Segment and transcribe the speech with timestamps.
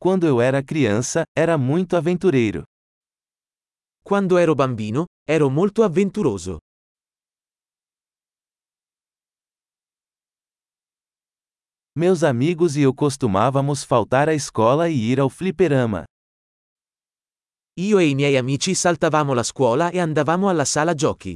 [0.00, 2.62] Quando eu era criança, era muito aventureiro.
[4.04, 6.58] Quando ero bambino, ero molto avventuroso.
[11.96, 16.04] Meus amigos e eu costumávamos faltar à escola e ir ao fliperama.
[17.76, 21.34] Io e i miei amici saltavamo la scuola e andavamo alla sala giochi.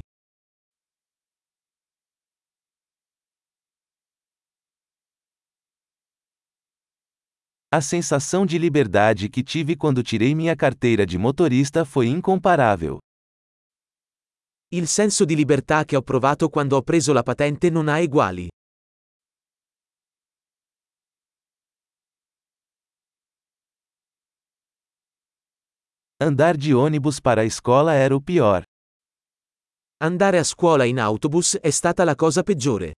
[7.75, 12.99] A sensação de liberdade que tive quando tirei minha carteira de motorista foi incomparável.
[14.71, 18.49] Il senso di libertà che ho provato quando ho preso la patente non ha eguali.
[26.21, 28.64] Andar de ônibus para a escola era o pior.
[29.96, 32.92] Andare a scuola in autobus è stata la cosa peggiore.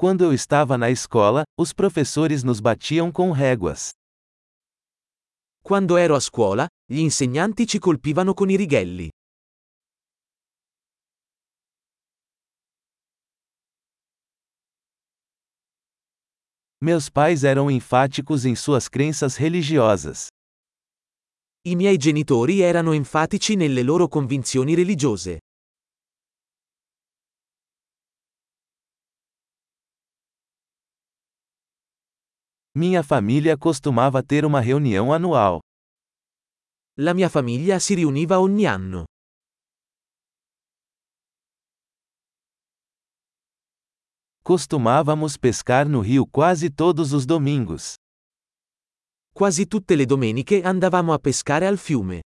[0.00, 3.90] Quando eu estava na escola, os professores nos batiam com réguas.
[5.60, 9.08] Quando ero a scuola, gli insegnanti ci colpivano con i righelli.
[16.80, 20.28] Meus pais eram enfáticos em suas crenças religiosas.
[21.66, 25.40] I miei genitori erano enfatici nelle loro convinzioni religiose.
[32.80, 35.58] Minha família costumava ter uma reunião anual.
[36.96, 39.04] La mia famiglia si riuniva ogni anno.
[44.44, 47.94] Costumávamos pescar no rio quase todos os domingos.
[49.34, 52.20] Quasi tutte le domeniche andavamo a pescare al fiume.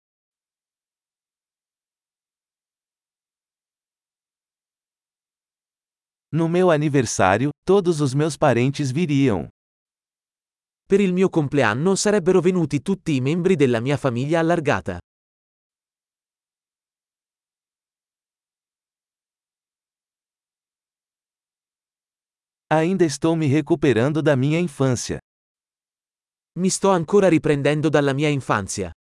[6.30, 9.48] No meu aniversário, todos os meus parentes viriam.
[10.92, 15.00] Per il mio compleanno sarebbero venuti tutti i membri della mia famiglia allargata.
[22.66, 25.18] Ainda estou me recuperando da minha infância.
[26.58, 28.92] Mi sto ancora riprendendo dalla mia infanzia.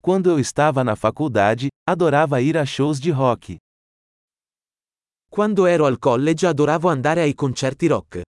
[0.00, 3.58] Quando eu estava na faculdade, adorava ir a shows de rock.
[5.34, 8.22] Quando ero al college adoravo andare ai concerti rock.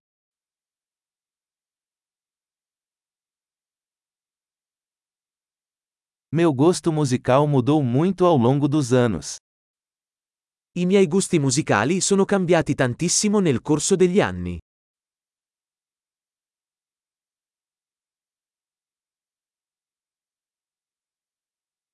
[6.34, 9.37] Meu gosto musical mudou muito ao longo dos anos.
[10.75, 14.59] I miei gusti musicali sono cambiati tantissimo nel corso degli anni.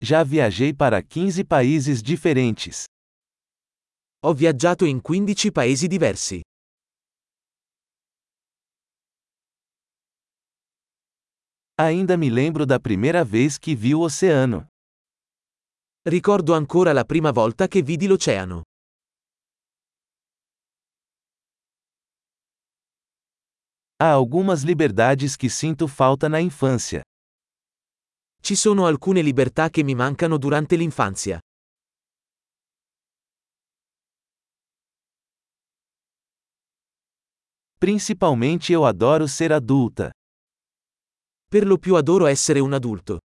[0.02, 2.86] Já viajei para 15 países diferentes.
[4.24, 6.40] Ho viaggiato in 15 paesi diversi.
[11.74, 14.68] Ainda me lembro da primeira vez que vi o oceano.
[16.02, 18.62] Ricordo ancora la prima volta che vidi l'oceano.
[23.96, 27.02] Há algumas liberdades que sinto falta na infância.
[28.40, 31.40] Ci sono alcune libertà che mi mancano durante l'infanzia.
[37.82, 40.12] Principalmente eu adoro ser adulta.
[41.48, 43.18] Per lo più adoro essere un adulto.